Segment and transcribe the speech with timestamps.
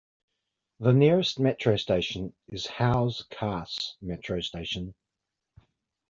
[0.79, 4.95] The nearest metro station is Hauz Khas metro station.